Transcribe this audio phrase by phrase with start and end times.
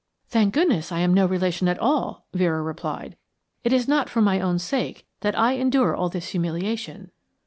[0.29, 3.17] "Thank goodness, I am no relation at all," Vera replied.
[3.63, 7.11] "It is not for my own sake that I endure all this humiliation."